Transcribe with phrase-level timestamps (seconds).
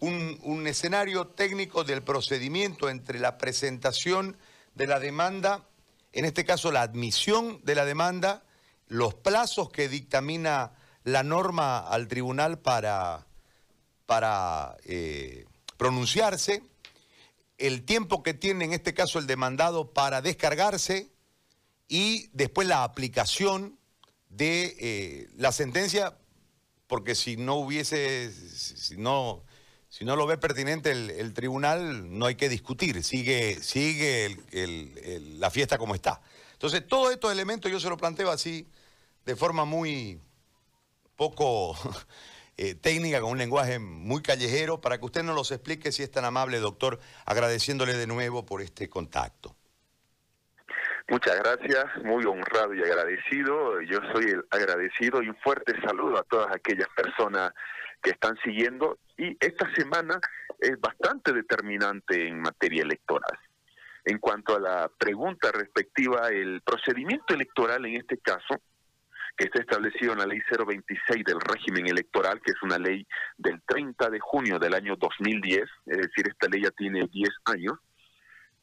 [0.00, 4.36] un, escenario técnico del procedimiento entre la presentación
[4.74, 5.66] de la demanda,
[6.12, 8.44] en este caso la admisión de la demanda,
[8.88, 10.72] los plazos que dictamina
[11.04, 13.26] la norma al tribunal para,
[14.06, 15.44] para eh,
[15.76, 16.62] pronunciarse,
[17.58, 21.10] el tiempo que tiene en este caso el demandado para descargarse
[21.88, 23.78] y después la aplicación
[24.30, 26.16] de eh, la sentencia,
[26.86, 29.44] porque si no hubiese, si no,
[29.90, 34.36] si no lo ve pertinente el, tribunal, no hay que discutir, sigue, sigue
[35.36, 36.20] la fiesta como está.
[36.52, 38.68] Entonces, todos estos elementos yo se lo planteo así,
[39.26, 40.20] de forma muy
[41.16, 41.76] poco
[42.56, 46.10] eh, técnica, con un lenguaje muy callejero, para que usted nos los explique si es
[46.10, 49.56] tan amable, doctor, agradeciéndole de nuevo por este contacto.
[51.08, 53.80] Muchas gracias, muy honrado y agradecido.
[53.80, 57.52] Yo soy el agradecido y un fuerte saludo a todas aquellas personas
[58.02, 58.98] que están siguiendo.
[59.16, 60.18] Y esta semana
[60.58, 63.38] es bastante determinante en materia electoral.
[64.04, 68.60] En cuanto a la pregunta respectiva, el procedimiento electoral en este caso
[69.36, 73.06] que está establecido en la ley 026 del régimen electoral, que es una ley
[73.38, 77.78] del 30 de junio del año 2010, es decir, esta ley ya tiene 10 años,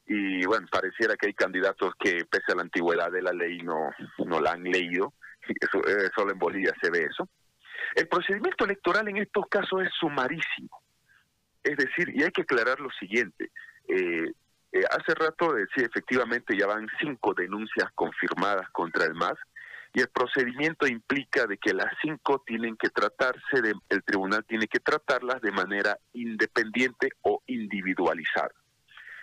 [0.06, 3.90] y bueno, pareciera que hay candidatos que pese a la antigüedad de la ley no,
[4.24, 5.14] no la han leído,
[5.60, 7.28] eso, eh, solo en Bolivia se ve eso.
[7.94, 10.82] El procedimiento electoral en estos casos es sumarísimo,
[11.62, 13.50] es decir, y hay que aclarar lo siguiente,
[13.88, 14.32] eh,
[14.72, 19.38] eh, hace rato decía efectivamente ya van cinco denuncias confirmadas contra el MAS,
[19.94, 24.66] y el procedimiento implica de que las cinco tienen que tratarse, de, el tribunal tiene
[24.66, 28.52] que tratarlas de manera independiente o individualizada.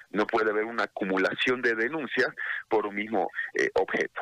[0.09, 2.29] No puede haber una acumulación de denuncias
[2.67, 4.21] por un mismo eh, objeto.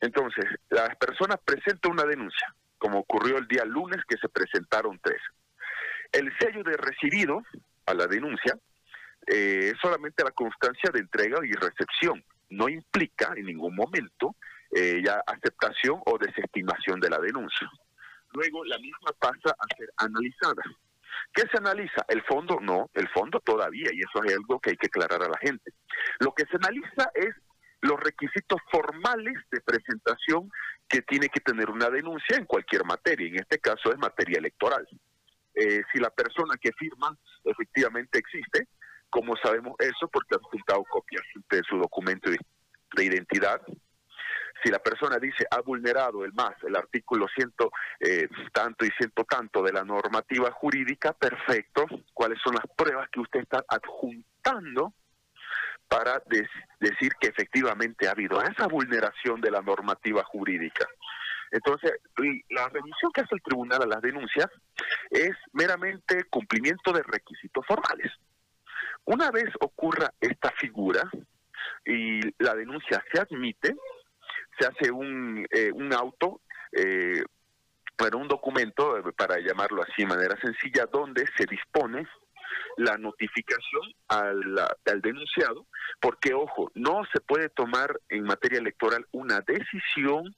[0.00, 5.20] Entonces, las personas presentan una denuncia, como ocurrió el día lunes que se presentaron tres.
[6.10, 7.42] El sello de recibido
[7.86, 8.58] a la denuncia
[9.26, 12.24] eh, es solamente la constancia de entrega y recepción.
[12.48, 14.34] No implica en ningún momento
[14.74, 17.70] eh, ya aceptación o desestimación de la denuncia.
[18.32, 20.62] Luego la misma pasa a ser analizada.
[21.34, 22.04] ¿Qué se analiza?
[22.08, 25.28] El fondo no, el fondo todavía, y eso es algo que hay que aclarar a
[25.28, 25.72] la gente.
[26.18, 27.34] Lo que se analiza es
[27.82, 30.50] los requisitos formales de presentación
[30.88, 34.86] que tiene que tener una denuncia en cualquier materia, en este caso es materia electoral.
[35.54, 38.68] Eh, si la persona que firma efectivamente existe,
[39.08, 40.08] ¿cómo sabemos eso?
[40.08, 43.60] Porque ha resultado copias de su documento de identidad,
[44.62, 49.24] si la persona dice ha vulnerado el más, el artículo ciento eh, tanto y ciento
[49.24, 51.86] tanto de la normativa jurídica, perfecto.
[52.12, 54.94] ¿Cuáles son las pruebas que usted está adjuntando
[55.90, 56.22] para
[56.78, 60.86] decir que efectivamente ha habido esa vulneración de la normativa jurídica?
[61.50, 61.92] Entonces,
[62.50, 64.46] la revisión que hace el tribunal a las denuncias
[65.10, 68.12] es meramente cumplimiento de requisitos formales.
[69.04, 71.10] Una vez ocurra esta figura
[71.84, 73.74] y la denuncia se admite,
[74.58, 76.40] se hace un, eh, un auto,
[76.70, 77.24] eh,
[77.98, 82.06] bueno, un documento, eh, para llamarlo así de manera sencilla, donde se dispone
[82.76, 85.66] la notificación al, denunciado,
[86.00, 90.34] porque ojo, no se puede tomar en materia electoral una decisión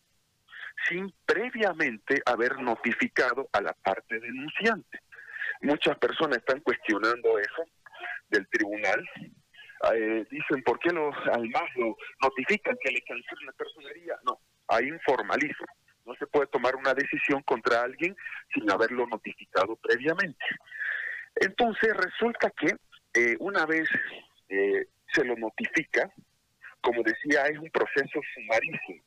[0.88, 5.00] sin previamente haber notificado a la parte denunciante.
[5.60, 7.64] Muchas personas están cuestionando eso
[8.30, 9.04] del tribunal
[9.90, 14.14] eh, dicen, ¿por qué los al más lo notifican que le cancelen la personería?
[14.24, 15.66] No, hay informalismo.
[16.04, 18.16] No se puede tomar una decisión contra alguien
[18.52, 20.44] sin haberlo notificado previamente.
[21.37, 22.76] Entonces resulta que
[23.15, 23.88] eh, una vez
[24.48, 26.10] eh, se lo notifica,
[26.81, 29.03] como decía, es un proceso sumarísimo.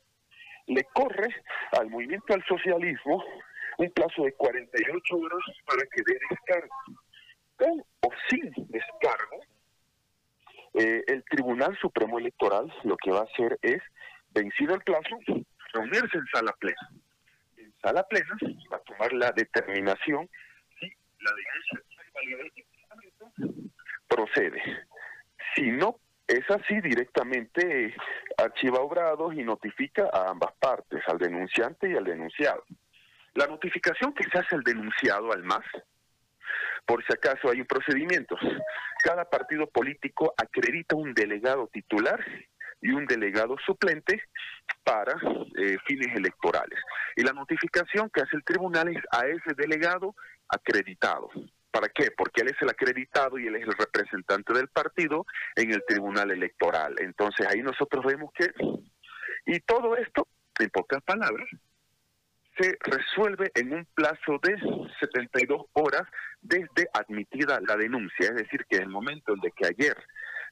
[0.68, 1.28] Le corre
[1.74, 3.24] al movimiento al socialismo
[3.78, 6.76] un plazo de 48 horas para que dé descargo.
[7.58, 9.42] Con o sin descargo,
[10.74, 13.82] eh, el Tribunal Supremo Electoral lo que va a hacer es,
[14.32, 15.18] vencido el plazo,
[15.74, 16.90] reunirse en sala plena.
[17.58, 18.36] En sala plena
[18.72, 20.30] va a tomar la determinación
[20.80, 21.85] si la denuncia
[24.08, 24.62] procede.
[25.56, 27.96] Si no es así, directamente
[28.38, 32.64] archiva obrados y notifica a ambas partes, al denunciante y al denunciado.
[33.36, 35.66] La notificación que se hace al denunciado, al MAS,
[36.86, 38.38] por si acaso hay un procedimiento.
[39.04, 42.24] Cada partido político acredita un delegado titular
[42.82, 44.22] y un delegado suplente
[44.84, 45.14] para
[45.58, 46.80] eh, fines electorales.
[47.16, 50.16] Y la notificación que hace el tribunal es a ese delegado
[50.48, 51.30] acreditado.
[51.76, 52.10] ¿Para qué?
[52.10, 55.26] Porque él es el acreditado y él es el representante del partido
[55.58, 56.96] en el tribunal electoral.
[57.00, 58.50] Entonces ahí nosotros vemos que...
[59.46, 60.26] Y todo esto,
[60.58, 61.50] en pocas palabras,
[62.58, 64.58] se resuelve en un plazo de
[65.02, 66.04] 72 horas
[66.40, 69.98] desde admitida la denuncia, es decir, que en el momento en que ayer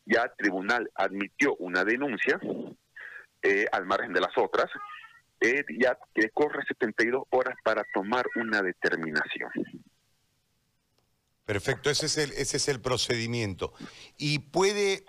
[0.06, 2.38] ya el tribunal admitió una denuncia,
[3.44, 4.70] eh, al margen de las otras,
[5.40, 9.52] eh, ya que corre 72 horas para tomar una determinación.
[11.46, 13.74] Perfecto, ese es el, ese es el procedimiento.
[14.18, 15.06] ¿Y puede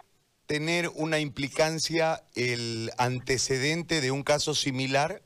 [0.46, 5.22] tener una implicancia el antecedente de un caso similar?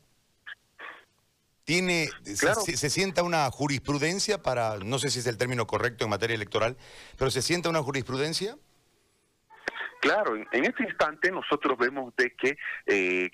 [1.65, 6.11] ¿Tiene, se, se, sienta una jurisprudencia para, no sé si es el término correcto en
[6.11, 6.77] materia electoral,
[7.19, 8.57] pero se sienta una jurisprudencia?
[10.01, 12.57] Claro, en este instante nosotros vemos de que
[12.87, 13.31] eh,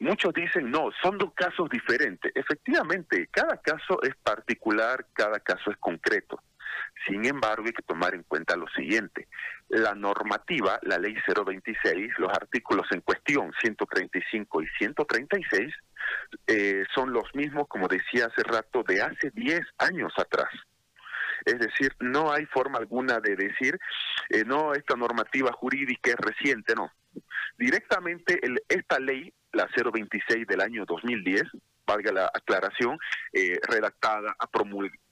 [0.00, 2.32] muchos dicen, no, son dos casos diferentes.
[2.34, 6.40] Efectivamente, cada caso es particular, cada caso es concreto.
[7.06, 9.28] Sin embargo, hay que tomar en cuenta lo siguiente.
[9.68, 15.74] La normativa, la ley 026, los artículos en cuestión 135 y 136,
[16.46, 20.50] eh, son los mismos, como decía hace rato, de hace 10 años atrás.
[21.44, 23.78] Es decir, no hay forma alguna de decir,
[24.30, 26.90] eh, no, esta normativa jurídica es reciente, no.
[27.58, 31.42] Directamente esta ley, la 026 del año 2010,
[31.86, 32.98] valga la aclaración,
[33.32, 34.36] eh, redactada,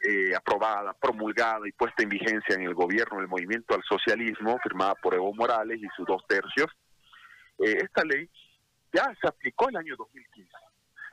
[0.00, 4.94] eh, aprobada, promulgada y puesta en vigencia en el gobierno del movimiento al socialismo, firmada
[4.94, 6.70] por Evo Morales y sus dos tercios.
[7.58, 8.28] esta ley
[8.92, 10.50] ya se aplicó el año 2015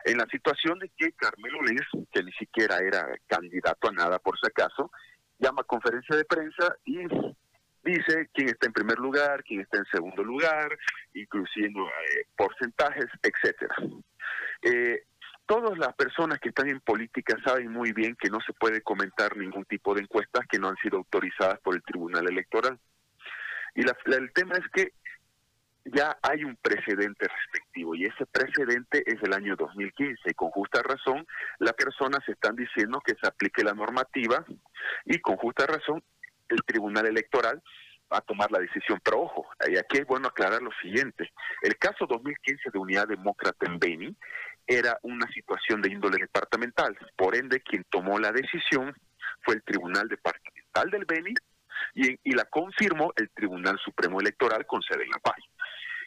[0.05, 4.39] en la situación de que Carmelo Lés, que ni siquiera era candidato a nada por
[4.39, 4.91] si acaso,
[5.37, 6.99] llama a conferencia de prensa y
[7.83, 10.77] dice quién está en primer lugar, quién está en segundo lugar,
[11.13, 13.75] incluyendo eh, porcentajes, etcétera.
[14.61, 15.03] Eh,
[15.49, 19.35] todas las personas que están en política saben muy bien que no se puede comentar
[19.35, 22.79] ningún tipo de encuestas que no han sido autorizadas por el Tribunal Electoral.
[23.73, 24.93] Y el tema es que
[25.85, 30.83] ya hay un precedente respectivo y ese precedente es el año 2015 y con justa
[30.83, 31.25] razón
[31.57, 34.45] las personas están diciendo que se aplique la normativa
[35.05, 36.03] y con justa razón
[36.49, 37.59] el Tribunal Electoral
[38.11, 38.99] va a tomar la decisión.
[39.03, 41.31] Pero ojo, aquí es bueno aclarar lo siguiente.
[41.61, 44.15] El caso 2015 de Unidad Demócrata en Beni
[44.69, 46.95] era una situación de índole departamental.
[47.15, 48.93] Por ende, quien tomó la decisión
[49.41, 51.33] fue el Tribunal Departamental del Beni
[51.95, 55.39] y, y la confirmó el Tribunal Supremo Electoral con sede en La Paz.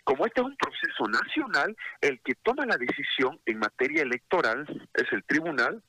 [0.05, 4.65] Como este es un proceso nacional, el que toma la decisión en materia electoral
[4.95, 5.83] es el tribunal,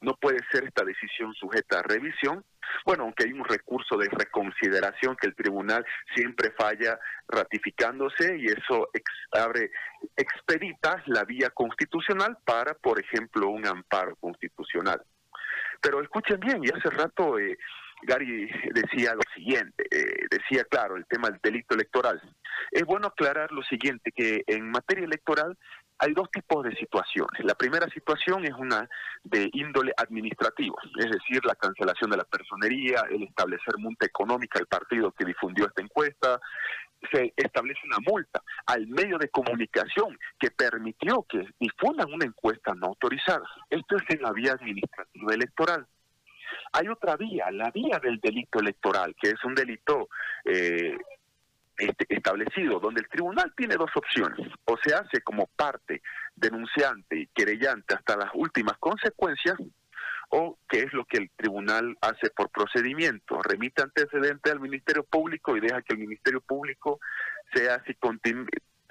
[0.00, 2.44] no puede ser esta decisión sujeta a revisión.
[2.84, 5.84] Bueno, aunque hay un recurso de reconsideración que el tribunal
[6.14, 6.98] siempre falla
[7.28, 8.88] ratificándose y eso
[9.32, 9.70] abre,
[10.16, 15.02] expedita la vía constitucional para, por ejemplo, un amparo constitucional.
[15.80, 17.56] Pero escuchen bien, y hace rato eh,
[18.02, 22.20] Gary decía lo siguiente, eh, decía claro, el tema del delito electoral.
[22.70, 25.56] Es bueno aclarar lo siguiente, que en materia electoral
[25.98, 27.44] hay dos tipos de situaciones.
[27.44, 28.88] La primera situación es una
[29.24, 34.66] de índole administrativo, es decir, la cancelación de la personería, el establecer multa económica al
[34.66, 36.40] partido que difundió esta encuesta,
[37.12, 42.86] se establece una multa al medio de comunicación que permitió que difundan una encuesta no
[42.88, 43.44] autorizada.
[43.70, 45.86] Esto es en la vía administrativa electoral.
[46.72, 50.08] Hay otra vía, la vía del delito electoral, que es un delito
[50.44, 50.96] eh,
[51.78, 56.02] este, establecido, donde el tribunal tiene dos opciones, o se hace como parte
[56.34, 59.56] denunciante y querellante hasta las últimas consecuencias,
[60.30, 65.56] o que es lo que el tribunal hace por procedimiento, remite antecedente al Ministerio Público
[65.56, 66.98] y deja que el Ministerio Público
[67.54, 67.96] sea, si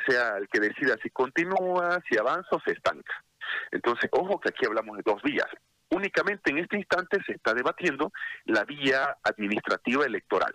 [0.08, 3.24] sea el que decida si continúa, si avanza o se estanca.
[3.72, 5.48] Entonces, ojo que aquí hablamos de dos vías.
[5.89, 8.12] Únicamente en este instante se está debatiendo
[8.46, 10.54] la vía administrativa electoral.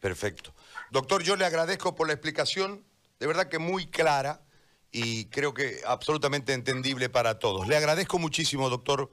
[0.00, 0.54] Perfecto.
[0.90, 2.84] Doctor, yo le agradezco por la explicación,
[3.18, 4.40] de verdad que muy clara
[4.90, 7.68] y creo que absolutamente entendible para todos.
[7.68, 9.10] Le agradezco muchísimo, doctor,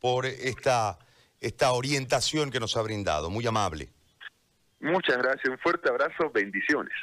[0.00, 0.98] por esta,
[1.40, 3.90] esta orientación que nos ha brindado, muy amable.
[4.80, 6.94] Muchas gracias, un fuerte abrazo, bendiciones.